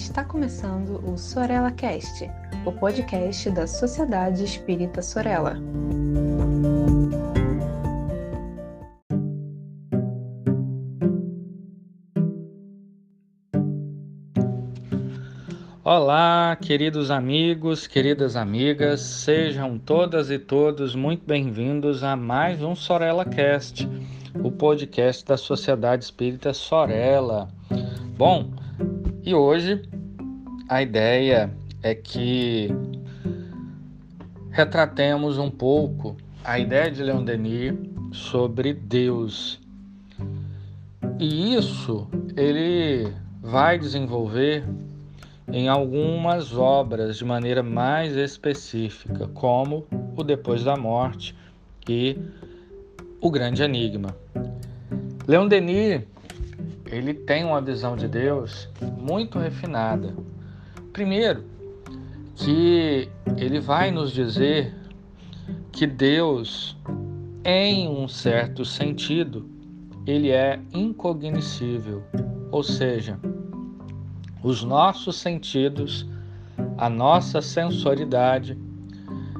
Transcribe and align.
Está 0.00 0.24
começando 0.24 0.98
o 1.06 1.16
Sorella 1.16 1.70
Cast, 1.70 2.28
o 2.64 2.72
podcast 2.72 3.50
da 3.50 3.66
Sociedade 3.66 4.42
Espírita 4.42 5.02
Sorella. 5.02 5.56
Olá, 15.84 16.56
queridos 16.60 17.10
amigos, 17.10 17.86
queridas 17.86 18.36
amigas, 18.36 19.00
sejam 19.02 19.78
todas 19.78 20.30
e 20.30 20.38
todos 20.38 20.94
muito 20.94 21.26
bem-vindos 21.26 22.02
a 22.02 22.16
mais 22.16 22.62
um 22.62 22.74
Sorella 22.74 23.26
Cast, 23.26 23.86
o 24.42 24.50
podcast 24.50 25.24
da 25.26 25.36
Sociedade 25.36 26.04
Espírita 26.04 26.54
Sorella. 26.54 27.48
Bom, 28.16 28.50
e 29.22 29.34
hoje 29.34 29.82
a 30.70 30.80
ideia 30.82 31.50
é 31.82 31.96
que 31.96 32.68
retratemos 34.52 35.36
um 35.36 35.50
pouco 35.50 36.16
a 36.44 36.60
ideia 36.60 36.88
de 36.88 37.02
Leon 37.02 37.24
Denis 37.24 37.74
sobre 38.12 38.72
Deus. 38.72 39.60
E 41.18 41.56
isso 41.56 42.08
ele 42.36 43.12
vai 43.42 43.80
desenvolver 43.80 44.64
em 45.52 45.68
algumas 45.68 46.56
obras 46.56 47.18
de 47.18 47.24
maneira 47.24 47.64
mais 47.64 48.16
específica, 48.16 49.26
como 49.34 49.84
o 50.16 50.22
Depois 50.22 50.62
da 50.62 50.76
Morte 50.76 51.34
e 51.88 52.16
o 53.20 53.28
Grande 53.28 53.64
Enigma. 53.64 54.14
Leon 55.26 55.48
Denis 55.48 56.02
ele 56.86 57.12
tem 57.12 57.44
uma 57.44 57.60
visão 57.60 57.96
de 57.96 58.06
Deus 58.06 58.68
muito 58.96 59.36
refinada. 59.36 60.14
Primeiro, 60.92 61.44
que 62.34 63.08
ele 63.36 63.60
vai 63.60 63.90
nos 63.90 64.12
dizer 64.12 64.74
que 65.70 65.86
Deus, 65.86 66.76
em 67.44 67.88
um 67.88 68.08
certo 68.08 68.64
sentido, 68.64 69.48
ele 70.06 70.30
é 70.30 70.60
incognoscível, 70.74 72.02
ou 72.50 72.62
seja, 72.62 73.18
os 74.42 74.64
nossos 74.64 75.16
sentidos, 75.16 76.06
a 76.76 76.88
nossa 76.88 77.40
sensoridade, 77.40 78.58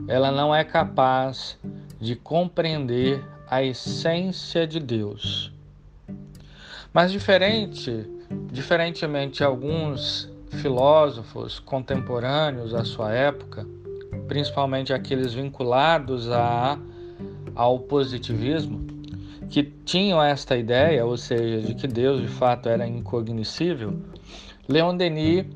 ela 0.07 0.31
não 0.31 0.55
é 0.55 0.62
capaz 0.62 1.59
de 1.98 2.14
compreender 2.14 3.25
a 3.48 3.62
essência 3.62 4.67
de 4.67 4.79
Deus. 4.79 5.53
Mas 6.92 7.11
diferente, 7.11 8.07
diferentemente 8.53 9.39
de 9.39 9.45
alguns 9.45 10.30
filósofos 10.51 11.59
contemporâneos 11.59 12.75
à 12.75 12.84
sua 12.84 13.12
época, 13.12 13.67
principalmente 14.27 14.92
aqueles 14.92 15.33
vinculados 15.33 16.31
a, 16.31 16.79
ao 17.55 17.79
positivismo, 17.79 18.87
que 19.48 19.62
tinham 19.62 20.23
esta 20.23 20.57
ideia, 20.57 21.05
ou 21.05 21.17
seja, 21.17 21.67
de 21.67 21.75
que 21.75 21.89
Deus 21.89 22.20
de 22.20 22.29
fato 22.29 22.69
era 22.69 22.87
incognoscível, 22.87 23.98
Leon 24.69 24.97
Denis 24.97 25.47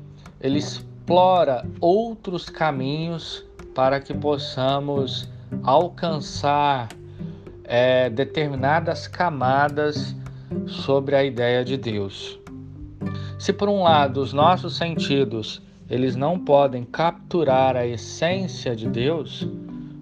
ele 0.41 0.59
explora 0.59 1.65
outros 1.79 2.49
caminhos 2.49 3.45
para 3.73 3.99
que 3.99 4.13
possamos 4.13 5.29
alcançar 5.63 6.89
é, 7.63 8.09
determinadas 8.09 9.07
camadas 9.07 10.15
sobre 10.67 11.15
a 11.15 11.23
ideia 11.23 11.63
de 11.63 11.77
Deus. 11.77 12.39
Se 13.37 13.51
por 13.51 13.69
um 13.69 13.83
lado 13.83 14.21
os 14.21 14.33
nossos 14.33 14.77
sentidos 14.77 15.61
eles 15.89 16.15
não 16.15 16.39
podem 16.39 16.83
capturar 16.83 17.75
a 17.75 17.85
essência 17.85 18.75
de 18.75 18.87
Deus, 18.89 19.47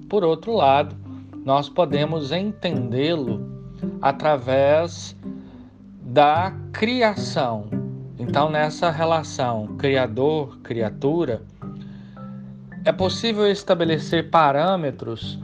por 0.10 0.24
outro 0.24 0.54
lado, 0.54 0.96
nós 1.44 1.68
podemos 1.68 2.32
entendê-lo 2.32 3.46
através 4.02 5.16
da 6.02 6.54
criação. 6.72 7.66
Então, 8.18 8.50
nessa 8.50 8.90
relação 8.90 9.76
criador-criatura, 9.78 11.42
é 12.86 12.92
possível 12.92 13.50
estabelecer 13.50 14.30
parâmetros 14.30 15.40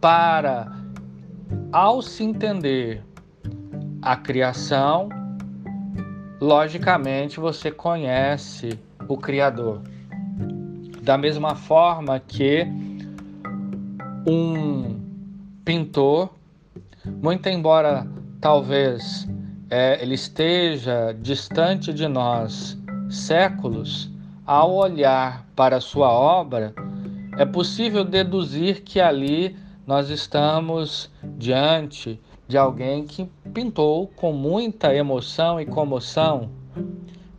para, 0.00 0.70
ao 1.72 2.02
se 2.02 2.24
entender 2.24 3.02
a 4.02 4.16
criação, 4.16 5.08
logicamente 6.40 7.40
você 7.40 7.70
conhece 7.70 8.78
o 9.08 9.16
Criador. 9.16 9.82
Da 11.02 11.16
mesma 11.16 11.54
forma 11.54 12.20
que 12.20 12.66
um 14.26 15.00
pintor, 15.64 16.30
muito 17.04 17.48
embora 17.48 18.06
talvez 18.40 19.28
é, 19.70 20.02
ele 20.02 20.14
esteja 20.14 21.16
distante 21.20 21.92
de 21.92 22.06
nós 22.06 22.78
séculos, 23.10 24.10
ao 24.46 24.74
olhar 24.74 25.46
para 25.54 25.80
sua 25.80 26.10
obra, 26.10 26.74
é 27.36 27.44
possível 27.44 28.04
deduzir 28.04 28.82
que 28.82 29.00
ali 29.00 29.56
nós 29.86 30.10
estamos 30.10 31.10
diante 31.22 32.20
de 32.46 32.56
alguém 32.56 33.06
que 33.06 33.30
pintou 33.58 34.06
com 34.14 34.32
muita 34.32 34.94
emoção 34.94 35.60
e 35.60 35.66
comoção, 35.66 36.48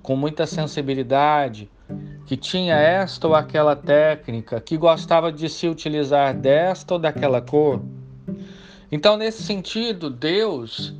com 0.04 0.18
muita 0.18 0.46
sensibilidade, 0.46 1.70
que 2.26 2.36
tinha 2.36 2.76
esta 2.76 3.26
ou 3.26 3.34
aquela 3.34 3.74
técnica, 3.74 4.60
que 4.60 4.76
gostava 4.76 5.32
de 5.32 5.48
se 5.48 5.66
utilizar 5.70 6.36
desta 6.38 6.96
ou 6.96 7.00
daquela 7.00 7.40
cor. 7.40 7.82
Então, 8.92 9.16
nesse 9.16 9.44
sentido, 9.44 10.10
Deus, 10.10 10.94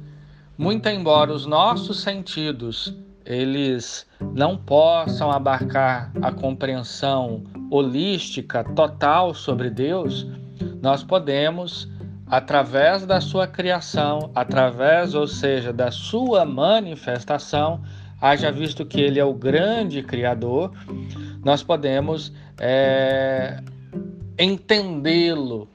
muito 0.58 0.88
embora 0.88 1.34
os 1.34 1.46
nossos 1.46 2.02
sentidos 2.02 2.96
eles 3.26 4.08
não 4.34 4.56
possam 4.56 5.30
abarcar 5.30 6.14
a 6.22 6.32
compreensão 6.32 7.44
holística 7.70 8.64
total 8.64 9.34
sobre 9.34 9.70
Deus, 9.70 10.26
nós 10.82 11.04
podemos 11.04 11.90
através 12.30 13.06
da 13.06 13.20
sua 13.20 13.48
criação, 13.48 14.32
através, 14.36 15.16
ou 15.16 15.28
seja, 15.28 15.74
da 15.74 15.90
sua 15.90 16.46
manifestação, 16.46 17.82
haja 18.22 18.52
visto 18.52 18.86
que 18.86 19.02
ele 19.02 19.20
é 19.20 19.26
o 19.26 19.34
grande 19.34 20.04
criador, 20.04 20.72
nós 21.44 21.64
podemos 21.64 22.32
é, 22.60 23.62
entendê-lo. 24.38 25.68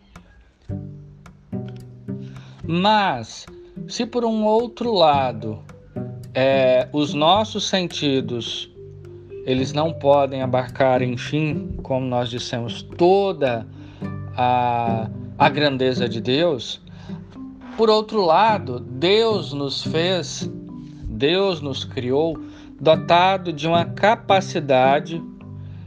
Mas, 2.66 3.46
se 3.88 4.06
por 4.06 4.24
um 4.24 4.44
outro 4.44 4.92
lado, 4.92 5.60
é, 6.32 6.88
os 6.92 7.12
nossos 7.14 7.68
sentidos 7.68 8.70
eles 9.44 9.74
não 9.74 9.92
podem 9.92 10.40
abarcar, 10.40 11.02
enfim, 11.02 11.76
como 11.82 12.06
nós 12.06 12.30
dissemos, 12.30 12.82
toda 12.82 13.66
a 14.34 15.08
a 15.38 15.48
grandeza 15.48 16.08
de 16.08 16.20
Deus, 16.20 16.80
por 17.76 17.90
outro 17.90 18.24
lado, 18.24 18.78
Deus 18.78 19.52
nos 19.52 19.82
fez, 19.82 20.48
Deus 21.08 21.60
nos 21.60 21.84
criou 21.84 22.38
dotado 22.80 23.52
de 23.52 23.66
uma 23.66 23.84
capacidade 23.84 25.20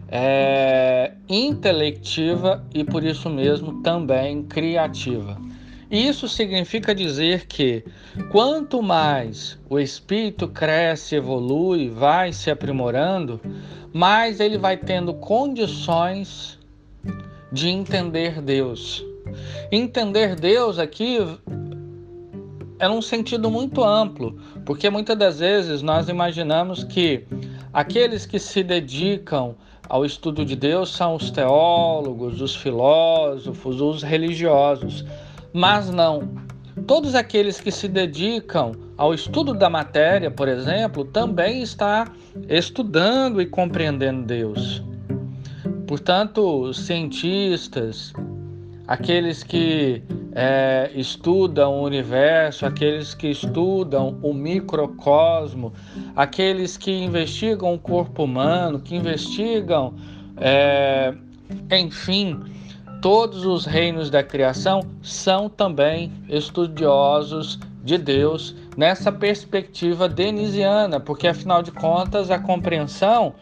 é, 0.09 1.13
intelectiva 1.29 2.65
e 2.73 2.83
por 2.83 3.03
isso 3.05 3.29
mesmo 3.29 3.81
também 3.81 4.43
criativa. 4.43 5.37
Isso 5.89 6.27
significa 6.27 6.93
dizer 6.93 7.45
que 7.47 7.85
quanto 8.31 8.83
mais 8.83 9.57
o 9.69 9.79
espírito 9.79 10.49
cresce, 10.49 11.15
evolui, 11.15 11.89
vai 11.89 12.33
se 12.33 12.51
aprimorando, 12.51 13.39
mais 13.93 14.41
ele 14.41 14.57
vai 14.57 14.75
tendo 14.75 15.13
condições 15.13 16.59
de 17.49 17.69
entender 17.69 18.41
Deus 18.41 19.05
Entender 19.71 20.35
Deus 20.35 20.79
aqui 20.79 21.17
é 22.79 22.87
num 22.87 23.01
sentido 23.01 23.49
muito 23.49 23.83
amplo, 23.83 24.37
porque 24.65 24.89
muitas 24.89 25.17
das 25.17 25.39
vezes 25.39 25.81
nós 25.81 26.09
imaginamos 26.09 26.83
que 26.83 27.25
aqueles 27.73 28.25
que 28.25 28.39
se 28.39 28.63
dedicam 28.63 29.55
ao 29.89 30.05
estudo 30.05 30.45
de 30.45 30.55
Deus 30.55 30.89
são 30.89 31.15
os 31.15 31.31
teólogos, 31.31 32.41
os 32.41 32.55
filósofos, 32.55 33.81
os 33.81 34.03
religiosos. 34.03 35.05
Mas 35.53 35.89
não. 35.89 36.29
Todos 36.85 37.15
aqueles 37.15 37.59
que 37.59 37.71
se 37.71 37.87
dedicam 37.87 38.73
ao 38.97 39.13
estudo 39.13 39.53
da 39.53 39.69
matéria, 39.69 40.29
por 40.29 40.47
exemplo, 40.47 41.05
também 41.05 41.61
está 41.61 42.11
estudando 42.47 43.41
e 43.41 43.45
compreendendo 43.45 44.23
Deus. 44.25 44.83
Portanto, 45.87 46.73
cientistas, 46.73 48.13
aqueles 48.87 49.43
que 49.43 50.01
é, 50.33 50.89
estudam 50.95 51.73
o 51.73 51.83
universo, 51.83 52.65
aqueles 52.65 53.13
que 53.13 53.27
estudam 53.27 54.17
o 54.21 54.33
microcosmo, 54.33 55.73
aqueles 56.15 56.77
que 56.77 56.91
investigam 56.91 57.73
o 57.73 57.79
corpo 57.79 58.23
humano, 58.23 58.79
que 58.79 58.95
investigam, 58.95 59.93
é, 60.37 61.13
enfim, 61.71 62.39
todos 63.01 63.45
os 63.45 63.65
reinos 63.65 64.09
da 64.09 64.23
criação, 64.23 64.81
são 65.01 65.49
também 65.49 66.11
estudiosos 66.29 67.59
de 67.83 67.97
Deus 67.97 68.55
nessa 68.75 69.11
perspectiva 69.11 70.07
denisiana, 70.07 70.99
porque 70.99 71.27
afinal 71.27 71.61
de 71.61 71.71
contas 71.71 72.29
a 72.29 72.39
compreensão 72.39 73.33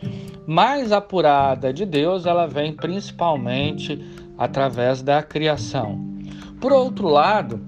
mais 0.47 0.91
apurada 0.91 1.73
de 1.73 1.85
Deus 1.85 2.25
ela 2.25 2.45
vem 2.45 2.71
principalmente 2.71 3.99
através 4.37 5.01
da 5.01 5.21
criação. 5.23 5.99
Por 6.59 6.71
outro 6.71 7.07
lado, 7.07 7.61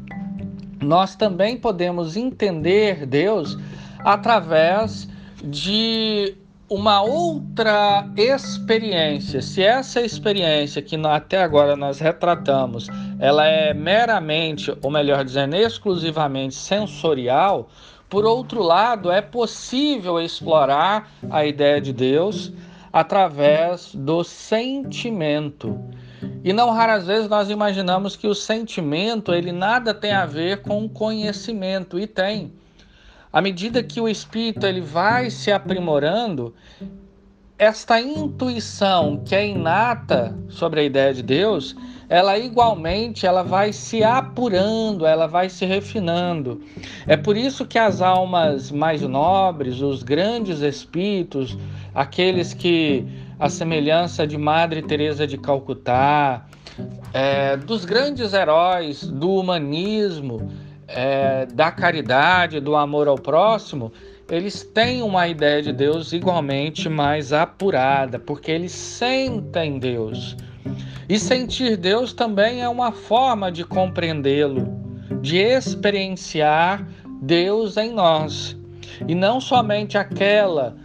nós 0.82 1.16
também 1.16 1.58
podemos 1.58 2.16
entender 2.16 3.06
Deus 3.06 3.58
através 4.00 5.08
de 5.44 6.36
uma 6.70 7.02
outra 7.02 8.08
experiência. 8.18 9.42
Se 9.42 9.64
essa 9.64 10.02
experiência 10.02 10.82
que 10.82 10.98
até 11.08 11.42
agora 11.42 11.76
nós 11.76 12.00
retratamos, 12.00 12.88
ela 13.20 13.46
é 13.46 13.74
meramente, 13.74 14.76
ou 14.82 14.92
melhor 14.92 15.24
dizendo, 15.24 15.56
exclusivamente 15.56 16.56
sensorial, 16.56 17.70
por 18.10 18.26
outro 18.26 18.62
lado, 18.62 19.12
é 19.12 19.22
possível 19.22 20.20
explorar 20.20 21.10
a 21.30 21.46
ideia 21.46 21.82
de 21.82 21.92
Deus 21.92 22.54
através 22.92 23.94
do 23.94 24.24
sentimento. 24.24 25.78
E 26.48 26.54
não 26.54 26.72
raras 26.72 27.06
vezes 27.06 27.28
nós 27.28 27.50
imaginamos 27.50 28.16
que 28.16 28.26
o 28.26 28.34
sentimento 28.34 29.34
ele 29.34 29.52
nada 29.52 29.94
tem 29.94 30.14
a 30.14 30.26
ver 30.26 30.62
com 30.62 30.86
o 30.86 30.88
conhecimento 30.88 32.00
e 32.00 32.08
tem. 32.08 32.54
À 33.34 33.42
medida 33.42 33.84
que 33.84 34.00
o 34.00 34.08
espírito 34.08 34.66
ele 34.66 34.80
vai 34.80 35.30
se 35.30 35.52
aprimorando, 35.52 36.56
esta 37.60 38.00
intuição 38.00 39.22
que 39.26 39.36
é 39.36 39.46
inata 39.46 40.34
sobre 40.48 40.80
a 40.80 40.84
ideia 40.84 41.14
de 41.14 41.22
Deus, 41.22 41.76
ela 42.08 42.38
igualmente 42.38 43.26
ela 43.26 43.44
vai 43.44 43.74
se 43.74 44.02
apurando, 44.02 45.06
ela 45.06 45.28
vai 45.28 45.50
se 45.50 45.66
refinando. 45.66 46.62
É 47.06 47.18
por 47.18 47.36
isso 47.36 47.66
que 47.66 47.78
as 47.78 48.02
almas 48.02 48.72
mais 48.72 49.02
nobres, 49.02 49.82
os 49.82 50.02
grandes 50.02 50.62
espíritos, 50.62 51.58
aqueles 51.94 52.54
que 52.54 53.06
a 53.40 53.50
semelhança 53.50 54.26
de 54.26 54.38
Madre 54.38 54.82
Teresa 54.82 55.28
de 55.28 55.38
Calcutá, 55.38 56.46
é, 57.14 57.56
dos 57.56 57.86
grandes 57.86 58.34
heróis 58.34 59.04
do 59.04 59.36
humanismo, 59.36 60.52
é, 60.88 61.46
da 61.48 61.72
caridade, 61.72 62.60
do 62.60 62.76
amor 62.76 63.08
ao 63.08 63.16
próximo, 63.16 63.92
eles 64.30 64.64
têm 64.64 65.02
uma 65.02 65.28
ideia 65.28 65.62
de 65.62 65.72
Deus 65.72 66.14
igualmente 66.14 66.90
mais 66.90 67.32
apurada, 67.32 68.20
porque 68.20 68.52
eles 68.52 68.72
sentem 68.72 69.80
Deus. 69.80 70.36
E 71.08 71.18
sentir 71.18 71.78
Deus 71.78 72.14
também 72.14 72.62
é 72.62 72.68
uma 72.68 72.92
forma 72.92 73.52
de 73.52 73.64
compreendê-lo, 73.64 74.68
de 75.22 75.38
experienciar 75.38 76.86
Deus 77.22 77.78
em 77.78 77.94
nós. 77.94 78.58
E 79.08 79.16
não 79.16 79.40
somente 79.40 79.98
aquela 79.98 80.76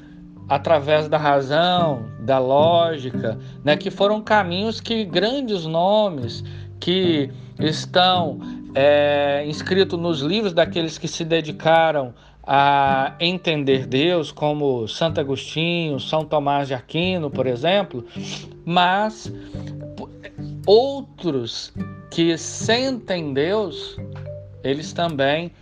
através 0.49 1.09
da 1.09 1.17
razão, 1.17 2.07
da 2.21 2.39
lógica, 2.39 3.39
né, 3.65 3.77
que 3.77 3.91
foram 3.91 4.21
caminhos 4.21 4.81
que 4.81 5.05
grandes 5.05 5.65
nomes 5.65 6.45
que 6.79 7.31
estão 7.59 8.41
é, 8.75 9.45
inscritos 9.47 9.99
nos 9.99 10.21
livros 10.21 10.53
daqueles 10.53 10.99
que 10.99 11.07
se 11.09 11.25
dedicaram 11.25 12.15
a 12.45 13.15
entender 13.21 13.87
Deus, 13.87 14.33
como 14.33 14.89
Santo 14.89 15.21
Agostinho, 15.21 16.01
São 16.01 16.25
Tomás 16.25 16.67
de 16.69 16.75
Aquino, 16.75 17.31
por 17.31 17.47
exemplo, 17.47 18.05
mas 18.65 19.33
outros 20.67 21.73
que 22.11 22.37
sentem 22.37 23.33
Deus, 23.33 23.97
eles 24.65 24.93
também 24.93 25.53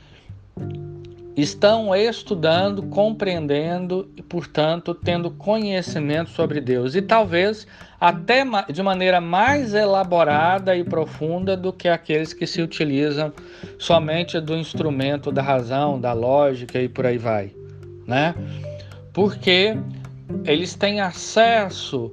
estão 1.36 1.94
estudando, 1.94 2.82
compreendendo 2.84 4.10
e, 4.16 4.22
portanto, 4.22 4.94
tendo 4.94 5.30
conhecimento 5.30 6.30
sobre 6.30 6.60
Deus. 6.60 6.94
E 6.94 7.02
talvez 7.02 7.66
até 8.00 8.44
de 8.72 8.82
maneira 8.82 9.20
mais 9.20 9.74
elaborada 9.74 10.76
e 10.76 10.82
profunda 10.82 11.56
do 11.56 11.72
que 11.72 11.88
aqueles 11.88 12.32
que 12.32 12.46
se 12.46 12.62
utilizam 12.62 13.32
somente 13.78 14.40
do 14.40 14.56
instrumento 14.56 15.30
da 15.30 15.42
razão, 15.42 16.00
da 16.00 16.12
lógica 16.12 16.80
e 16.80 16.88
por 16.88 17.06
aí 17.06 17.18
vai, 17.18 17.52
né? 18.06 18.34
Porque 19.12 19.76
eles 20.44 20.74
têm 20.74 21.00
acesso 21.00 22.12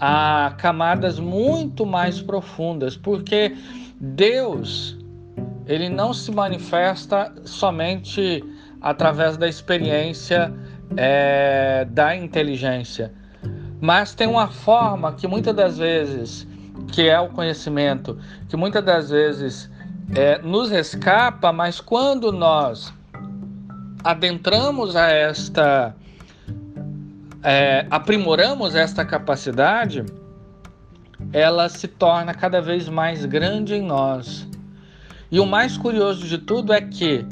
a 0.00 0.54
camadas 0.58 1.18
muito 1.18 1.84
mais 1.84 2.20
profundas, 2.20 2.96
porque 2.96 3.54
Deus 4.00 4.97
ele 5.68 5.90
não 5.90 6.14
se 6.14 6.32
manifesta 6.32 7.32
somente 7.44 8.42
através 8.80 9.36
da 9.36 9.46
experiência 9.46 10.52
é, 10.96 11.86
da 11.90 12.16
inteligência, 12.16 13.12
mas 13.80 14.14
tem 14.14 14.26
uma 14.26 14.48
forma 14.48 15.12
que 15.12 15.28
muitas 15.28 15.54
das 15.54 15.76
vezes, 15.76 16.48
que 16.90 17.08
é 17.08 17.20
o 17.20 17.28
conhecimento, 17.28 18.18
que 18.48 18.56
muitas 18.56 18.82
das 18.82 19.10
vezes 19.10 19.70
é, 20.16 20.38
nos 20.38 20.72
escapa, 20.72 21.52
mas 21.52 21.80
quando 21.80 22.32
nós 22.32 22.92
adentramos 24.02 24.96
a 24.96 25.08
esta 25.08 25.94
é, 27.42 27.86
aprimoramos 27.90 28.74
esta 28.74 29.04
capacidade, 29.04 30.04
ela 31.32 31.68
se 31.68 31.86
torna 31.86 32.32
cada 32.32 32.60
vez 32.60 32.88
mais 32.88 33.24
grande 33.26 33.74
em 33.74 33.82
nós. 33.82 34.47
E 35.30 35.38
o 35.38 35.46
mais 35.46 35.76
curioso 35.76 36.26
de 36.26 36.38
tudo 36.38 36.72
é 36.72 36.80
que, 36.80 37.24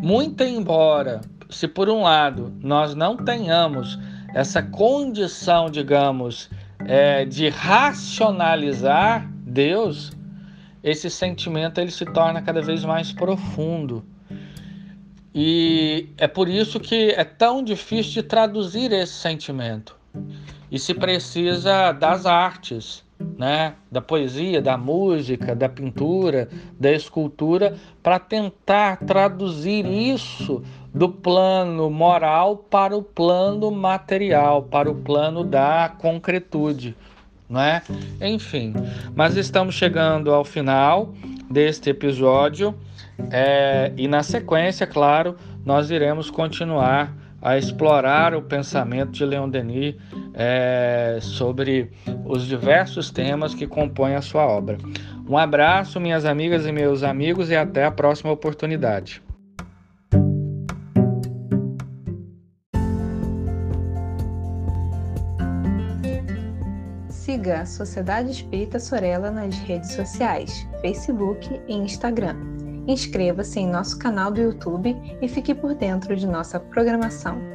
muito 0.00 0.42
embora, 0.42 1.20
se 1.48 1.68
por 1.68 1.88
um 1.88 2.02
lado 2.02 2.52
nós 2.60 2.94
não 2.94 3.16
tenhamos 3.16 3.98
essa 4.34 4.60
condição, 4.60 5.70
digamos, 5.70 6.50
é, 6.80 7.24
de 7.24 7.48
racionalizar 7.48 9.30
Deus, 9.46 10.10
esse 10.82 11.08
sentimento 11.08 11.80
ele 11.80 11.92
se 11.92 12.04
torna 12.04 12.42
cada 12.42 12.60
vez 12.60 12.84
mais 12.84 13.12
profundo. 13.12 14.04
E 15.32 16.08
é 16.18 16.26
por 16.26 16.48
isso 16.48 16.80
que 16.80 17.10
é 17.10 17.24
tão 17.24 17.62
difícil 17.62 18.14
de 18.14 18.22
traduzir 18.24 18.92
esse 18.92 19.14
sentimento. 19.14 19.96
E 20.70 20.78
se 20.78 20.92
precisa 20.92 21.92
das 21.92 22.26
artes, 22.26 23.04
né? 23.38 23.74
da 23.90 24.00
poesia, 24.00 24.60
da 24.60 24.76
música, 24.76 25.54
da 25.54 25.68
pintura, 25.68 26.48
da 26.78 26.92
escultura, 26.92 27.76
para 28.02 28.18
tentar 28.18 28.98
traduzir 28.98 29.86
isso 29.86 30.62
do 30.94 31.08
plano 31.08 31.90
moral 31.90 32.56
para 32.56 32.96
o 32.96 33.02
plano 33.02 33.70
material, 33.70 34.62
para 34.62 34.90
o 34.90 34.94
plano 34.94 35.42
da 35.42 35.92
concretude. 35.98 36.96
Não 37.48 37.60
é? 37.60 37.82
Enfim, 38.20 38.72
mas 39.14 39.36
estamos 39.36 39.74
chegando 39.74 40.32
ao 40.32 40.44
final 40.44 41.12
deste 41.50 41.90
episódio. 41.90 42.74
É, 43.30 43.92
e 43.96 44.08
na 44.08 44.22
sequência, 44.22 44.86
claro, 44.86 45.36
nós 45.64 45.90
iremos 45.90 46.30
continuar 46.30 47.12
a 47.44 47.58
explorar 47.58 48.34
o 48.34 48.40
pensamento 48.40 49.12
de 49.12 49.24
Leon 49.26 49.50
Denis 49.50 49.94
é, 50.32 51.18
sobre 51.20 51.92
os 52.24 52.46
diversos 52.46 53.10
temas 53.10 53.54
que 53.54 53.66
compõem 53.66 54.14
a 54.14 54.22
sua 54.22 54.46
obra. 54.46 54.78
Um 55.28 55.36
abraço, 55.36 56.00
minhas 56.00 56.24
amigas 56.24 56.64
e 56.64 56.72
meus 56.72 57.02
amigos, 57.02 57.50
e 57.50 57.56
até 57.56 57.84
a 57.84 57.90
próxima 57.90 58.32
oportunidade. 58.32 59.22
Siga 67.10 67.60
a 67.60 67.66
Sociedade 67.66 68.30
Espírita 68.30 68.78
Sorella 68.78 69.30
nas 69.30 69.54
redes 69.58 69.92
sociais, 69.92 70.66
Facebook 70.80 71.60
e 71.68 71.74
Instagram 71.74 72.53
Inscreva-se 72.86 73.60
em 73.60 73.66
nosso 73.66 73.98
canal 73.98 74.30
do 74.30 74.40
YouTube 74.40 74.94
e 75.20 75.28
fique 75.28 75.54
por 75.54 75.74
dentro 75.74 76.14
de 76.14 76.26
nossa 76.26 76.60
programação. 76.60 77.53